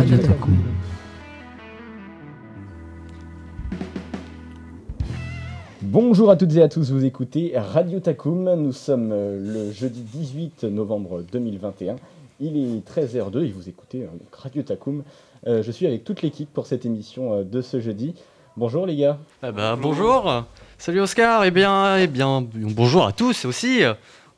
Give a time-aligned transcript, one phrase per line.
[0.00, 0.50] Radio Taku.
[5.82, 8.54] Bonjour à toutes et à tous, vous écoutez Radio Takum.
[8.54, 11.96] Nous sommes euh, le jeudi 18 novembre 2021.
[12.40, 15.02] Il est 13h02 et vous écoutez euh, donc Radio Takum.
[15.46, 18.14] Euh, je suis avec toute l'équipe pour cette émission de ce jeudi.
[18.56, 19.18] Bonjour les gars.
[19.42, 20.44] Ah bah, bonjour.
[20.78, 21.44] Salut Oscar.
[21.44, 23.82] Eh bien, eh bien, bonjour à tous aussi.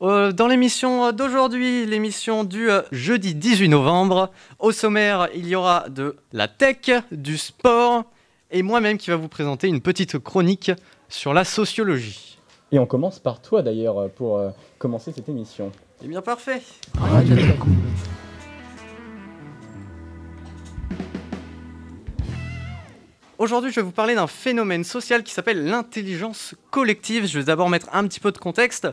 [0.03, 5.87] Euh, dans l'émission d'aujourd'hui, l'émission du euh, jeudi 18 novembre, au sommaire, il y aura
[5.87, 8.03] de la tech, du sport
[8.51, 10.73] et moi-même qui va vous présenter une petite chronique
[11.07, 12.37] sur la sociologie.
[12.73, 15.71] Et on commence par toi d'ailleurs euh, pour euh, commencer cette émission.
[16.03, 16.61] Eh bien, parfait.
[16.99, 17.69] Radio Taku.
[23.37, 27.25] Aujourd'hui, je vais vous parler d'un phénomène social qui s'appelle l'intelligence collective.
[27.25, 28.89] Je vais d'abord mettre un petit peu de contexte.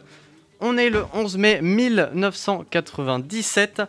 [0.62, 3.80] On est le 11 mai 1997.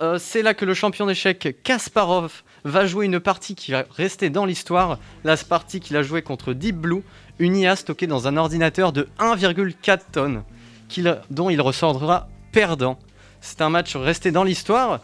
[0.00, 4.30] Euh, c'est là que le champion d'échecs Kasparov va jouer une partie qui va rester
[4.30, 4.98] dans l'histoire.
[5.24, 7.02] La partie qu'il a jouée contre Deep Blue,
[7.38, 10.42] une IA stockée dans un ordinateur de 1,4 tonnes,
[11.28, 12.98] dont il ressortira perdant.
[13.42, 15.00] C'est un match resté dans l'histoire.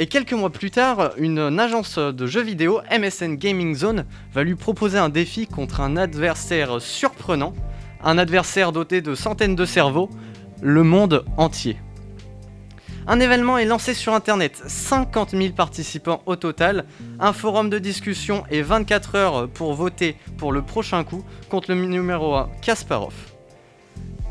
[0.00, 4.56] Et quelques mois plus tard, une agence de jeux vidéo, MSN Gaming Zone, va lui
[4.56, 7.54] proposer un défi contre un adversaire surprenant,
[8.04, 10.10] un adversaire doté de centaines de cerveaux,
[10.60, 11.78] le monde entier.
[13.06, 16.84] Un événement est lancé sur Internet, 50 000 participants au total,
[17.20, 21.84] un forum de discussion et 24 heures pour voter pour le prochain coup contre le
[21.84, 23.14] numéro 1 Kasparov.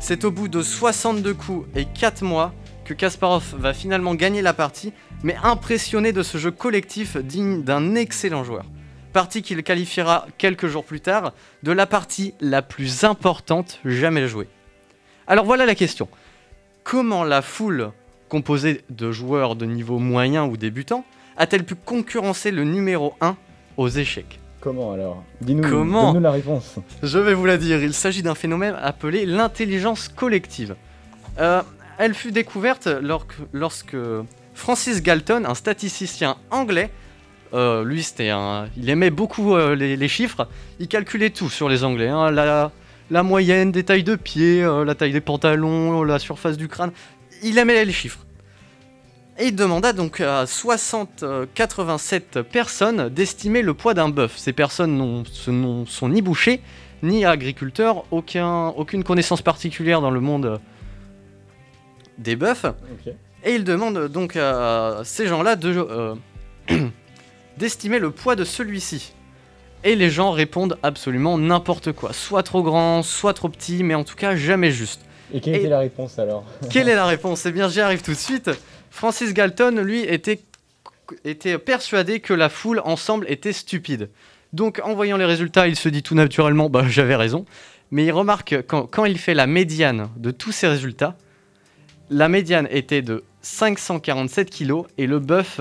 [0.00, 2.52] C'est au bout de 62 coups et 4 mois
[2.84, 7.94] que Kasparov va finalement gagner la partie, mais impressionné de ce jeu collectif digne d'un
[7.94, 8.66] excellent joueur.
[9.14, 14.48] Partie qu'il qualifiera quelques jours plus tard de la partie la plus importante jamais jouée.
[15.28, 16.08] Alors voilà la question.
[16.82, 17.92] Comment la foule,
[18.28, 21.04] composée de joueurs de niveau moyen ou débutant,
[21.36, 23.36] a-t-elle pu concurrencer le numéro 1
[23.76, 24.40] aux échecs?
[24.60, 25.22] Comment alors?
[25.40, 26.74] Dis-nous la réponse.
[27.04, 30.74] Je vais vous la dire, il s'agit d'un phénomène appelé l'intelligence collective.
[31.38, 31.62] Euh,
[31.98, 33.96] elle fut découverte lor- lorsque
[34.54, 36.90] Francis Galton, un statisticien anglais,
[37.54, 40.48] euh, lui c'était un, il aimait beaucoup euh, les, les chiffres,
[40.80, 42.70] il calculait tout sur les Anglais, hein, la,
[43.10, 46.90] la moyenne des tailles de pieds, euh, la taille des pantalons, la surface du crâne,
[47.42, 48.18] il aimait les chiffres.
[49.38, 54.34] Et il demanda donc à 60, euh, 87 personnes d'estimer le poids d'un bœuf.
[54.36, 56.60] Ces personnes n'ont- ce n'ont- sont ni bouchers,
[57.02, 60.60] ni agriculteurs, aucun, aucune connaissance particulière dans le monde
[62.18, 62.64] des bœufs.
[63.44, 66.14] Et il demande donc à ces gens-là de,
[67.58, 69.12] d'estimer le poids de celui-ci.
[69.84, 72.12] Et les gens répondent absolument n'importe quoi.
[72.12, 75.02] Soit trop grand, soit trop petit, mais en tout cas jamais juste.
[75.32, 76.44] Et quelle Et- était la réponse alors?
[76.70, 77.44] Quelle est la réponse?
[77.46, 78.50] Eh bien, j'y arrive tout de suite.
[78.90, 80.40] Francis Galton, lui, était,
[81.24, 84.10] était persuadé que la foule ensemble était stupide.
[84.52, 87.44] Donc, en voyant les résultats, il se dit tout naturellement, bah, j'avais raison.
[87.90, 91.16] Mais il remarque quand, quand il fait la médiane de tous ces résultats,
[92.10, 95.60] la médiane était de 547 kg et le bœuf,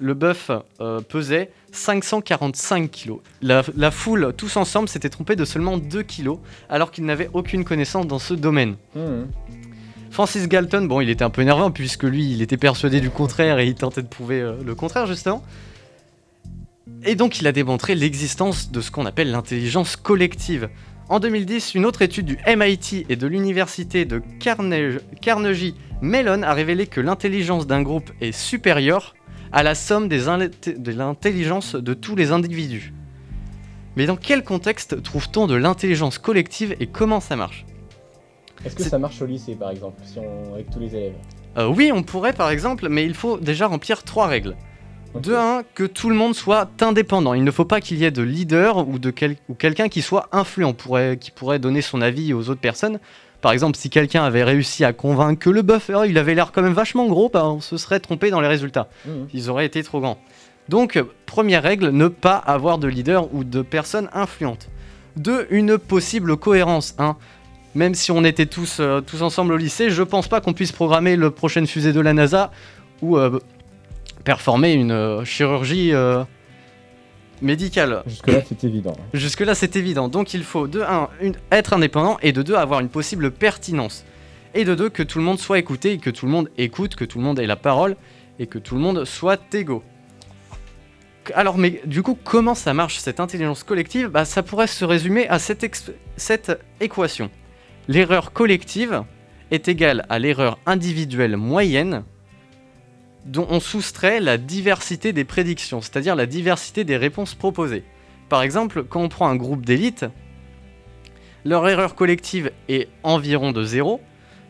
[0.00, 0.50] le bœuf
[0.80, 3.12] euh, pesait 545 kg.
[3.42, 6.38] La, la foule, tous ensemble, s'était trompée de seulement 2 kg
[6.68, 8.76] alors qu'ils n'avaient aucune connaissance dans ce domaine.
[8.96, 9.28] Mhm.
[10.10, 13.60] Francis Galton, bon, il était un peu énervant puisque lui, il était persuadé du contraire
[13.60, 15.44] et il tentait de prouver euh, le contraire, justement.
[17.04, 20.68] Et donc, il a démontré l'existence de ce qu'on appelle l'intelligence collective.
[21.08, 26.52] En 2010, une autre étude du MIT et de l'université de Carnegie, Carnegie Mellon a
[26.54, 29.14] révélé que l'intelligence d'un groupe est supérieure
[29.52, 32.92] à la somme des de l'intelligence de tous les individus.
[33.96, 37.66] Mais dans quel contexte trouve-t-on de l'intelligence collective et comment ça marche?
[38.64, 40.54] Est-ce que ça marche au lycée par exemple, si on...
[40.54, 41.14] avec tous les élèves?
[41.58, 44.54] Euh, oui, on pourrait par exemple, mais il faut déjà remplir trois règles.
[45.14, 45.22] Ok.
[45.22, 47.34] De un, que tout le monde soit indépendant.
[47.34, 50.02] Il ne faut pas qu'il y ait de leader ou, de quel- ou quelqu'un qui
[50.02, 53.00] soit influent, pourrait- qui pourrait donner son avis aux autres personnes.
[53.40, 56.52] Par exemple, si quelqu'un avait réussi à convaincre que le bœuf, oh, il avait l'air
[56.52, 58.88] quand même vachement gros, bah, on se serait trompé dans les résultats.
[59.06, 59.28] Mhm.
[59.32, 60.18] Ils auraient été trop grands.
[60.68, 64.68] Donc, première règle, ne pas avoir de leader ou de personnes influentes.
[65.16, 66.94] Deux, une possible cohérence.
[66.98, 67.16] hein.
[67.74, 70.72] Même si on était tous, euh, tous ensemble au lycée, je pense pas qu'on puisse
[70.72, 72.50] programmer le prochaine fusée de la NASA
[73.00, 73.38] ou euh,
[74.24, 75.92] performer une euh, chirurgie
[78.06, 78.96] Jusque-là c'est évident.
[79.14, 80.08] Jusque-là, c'est évident.
[80.08, 81.08] Donc, il faut de 1
[81.50, 84.04] être indépendant et de 2 avoir une possible pertinence.
[84.54, 86.96] Et de 2 que tout le monde soit écouté et que tout le monde écoute,
[86.96, 87.96] que tout le monde ait la parole
[88.38, 89.82] et que tout le monde soit égaux.
[91.34, 94.08] Alors, mais du coup, comment ça marche cette intelligence collective?
[94.08, 95.64] Bah, Ça pourrait se résumer à cette
[96.80, 97.30] équation.
[97.88, 99.04] L'erreur collective
[99.50, 102.04] est égale à l'erreur individuelle moyenne
[103.26, 107.84] dont on soustrait la diversité des prédictions, c'est-à-dire la diversité des réponses proposées.
[108.28, 110.06] Par exemple, quand on prend un groupe d'élite,
[111.44, 114.00] leur erreur collective est environ de 0,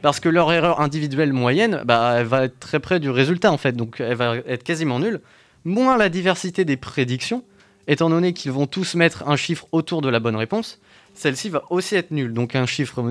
[0.02, 3.58] parce que leur erreur individuelle moyenne, bah, elle va être très près du résultat en
[3.58, 5.20] fait, donc elle va être quasiment nulle,
[5.64, 7.44] moins la diversité des prédictions,
[7.86, 10.80] étant donné qu'ils vont tous mettre un chiffre autour de la bonne réponse,
[11.14, 12.32] celle-ci va aussi être nulle.
[12.32, 13.02] Donc un chiffre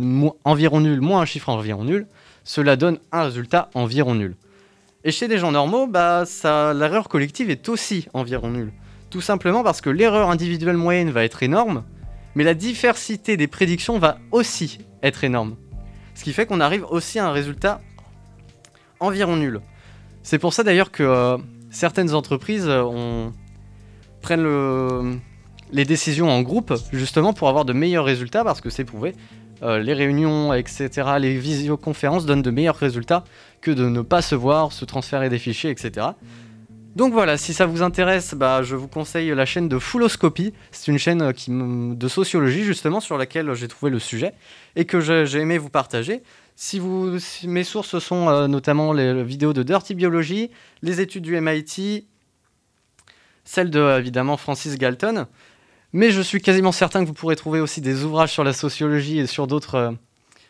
[0.45, 2.07] environ nul moins un chiffre environ nul,
[2.43, 4.35] cela donne un résultat environ nul.
[5.03, 8.73] Et chez des gens normaux, bah, l'erreur collective est aussi environ nulle.
[9.09, 11.83] Tout simplement parce que l'erreur individuelle moyenne va être énorme,
[12.35, 15.55] mais la diversité des prédictions va aussi être énorme.
[16.15, 17.81] Ce qui fait qu'on arrive aussi à un résultat
[18.99, 19.61] environ nul.
[20.21, 21.37] C'est pour ça d'ailleurs que euh,
[21.71, 23.29] certaines entreprises euh,
[24.21, 25.21] prennent
[25.71, 29.15] les décisions en groupe, justement pour avoir de meilleurs résultats, parce que c'est prouvé.
[29.61, 30.89] Euh, les réunions, etc.,
[31.19, 33.23] les visioconférences donnent de meilleurs résultats
[33.61, 36.07] que de ne pas se voir, se transférer des fichiers, etc.
[36.95, 40.53] Donc voilà, si ça vous intéresse, bah, je vous conseille la chaîne de Fulloscopy.
[40.71, 44.33] C'est une chaîne euh, de sociologie justement sur laquelle j'ai trouvé le sujet
[44.75, 46.23] et que j'ai aimé vous partager.
[46.55, 50.51] Si vous, mes sources sont euh, notamment les vidéos de Dirty Biology,
[50.81, 52.05] les études du MIT,
[53.45, 55.25] celles de évidemment Francis Galton.
[55.93, 59.19] Mais je suis quasiment certain que vous pourrez trouver aussi des ouvrages sur la sociologie
[59.19, 59.91] et sur d'autres euh,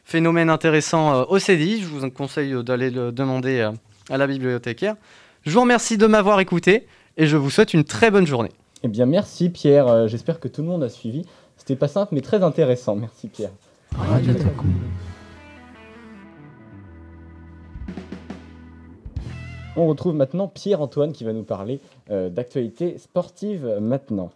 [0.04, 1.82] phénomènes intéressants au CDI.
[1.82, 3.72] Je vous conseille d'aller le demander
[4.10, 4.96] à la bibliothécaire.
[5.46, 6.88] Je vous remercie de m'avoir écouté
[7.18, 8.52] et je vous souhaite une très bonne journée.
[8.84, 9.88] Eh bien, merci Pierre.
[9.88, 11.26] Euh, j'espère que tout le monde a suivi.
[11.58, 12.96] C'était pas simple, mais très intéressant.
[12.96, 13.52] Merci Pierre.
[19.76, 21.80] On retrouve maintenant Pierre-Antoine qui va nous parler
[22.10, 24.32] euh, d'actualité sportive maintenant.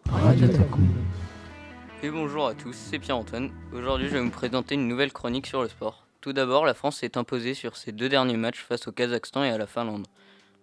[2.03, 3.49] Et bonjour à tous, c'est Pierre-Antoine.
[3.73, 6.05] Aujourd'hui, je vais vous présenter une nouvelle chronique sur le sport.
[6.21, 9.49] Tout d'abord, la France s'est imposée sur ses deux derniers matchs face au Kazakhstan et
[9.49, 10.05] à la Finlande.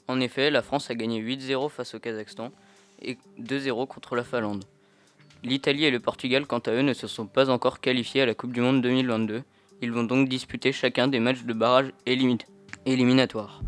[0.06, 2.50] En effet, la France a gagné 8-0 face au Kazakhstan
[3.02, 4.64] et 2-0 contre la Finlande.
[5.42, 8.34] L'Italie et le Portugal, quant à eux, ne se sont pas encore qualifiés à la
[8.34, 9.42] Coupe du Monde 2022.
[9.82, 11.92] Ils vont donc disputer chacun des matchs de barrage
[12.86, 13.62] éliminatoires.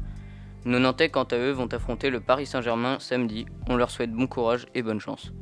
[0.64, 3.46] Nos Nantais, quant à eux, vont affronter le Paris Saint-Germain samedi.
[3.68, 5.32] On leur souhaite bon courage et bonne chance.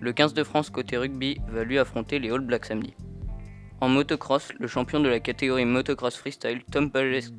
[0.00, 2.94] Le 15 de France côté rugby va lui affronter les All Blacks samedi.
[3.80, 7.30] En motocross, le champion de la catégorie motocross freestyle, Tom Pages,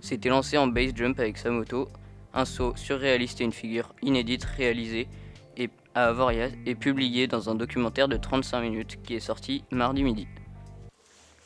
[0.00, 1.88] s'était lancé en base jump avec sa moto
[2.34, 5.08] un saut surréaliste et une figure inédite réalisée
[5.56, 10.02] et à Avoria et publiée dans un documentaire de 35 minutes qui est sorti mardi
[10.02, 10.26] midi.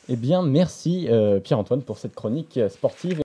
[0.09, 3.21] Eh bien, merci euh, Pierre-Antoine pour cette chronique sportive.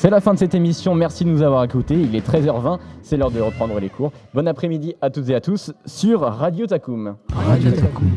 [0.00, 1.96] C'est la fin de cette émission, merci de nous avoir écoutés.
[1.96, 4.12] Il est 13h20, c'est l'heure de reprendre les cours.
[4.32, 7.16] Bon après-midi à toutes et à tous sur Radio Takum.
[7.34, 8.08] Radio Takum.